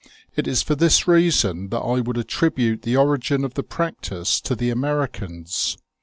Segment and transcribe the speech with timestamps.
[0.35, 4.55] It is for this reason that I would attribute the origin of the practice to
[4.55, 5.77] the Americans.